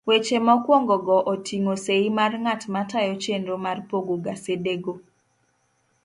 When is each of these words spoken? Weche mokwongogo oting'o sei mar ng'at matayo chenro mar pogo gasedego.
Weche 0.09 0.37
mokwongogo 0.47 1.17
oting'o 1.31 1.73
sei 1.85 2.05
mar 2.17 2.31
ng'at 2.43 2.61
matayo 2.73 3.13
chenro 3.23 3.55
mar 3.65 3.77
pogo 3.89 4.15
gasedego. 4.25 4.93